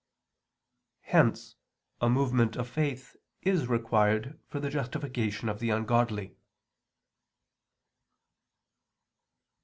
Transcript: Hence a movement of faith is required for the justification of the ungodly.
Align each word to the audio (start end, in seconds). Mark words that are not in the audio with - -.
Hence 1.01 1.57
a 2.01 2.09
movement 2.09 2.55
of 2.55 2.67
faith 2.67 3.15
is 3.43 3.67
required 3.67 4.39
for 4.47 4.59
the 4.59 4.71
justification 4.71 5.47
of 5.47 5.59
the 5.59 5.69
ungodly. 5.69 6.33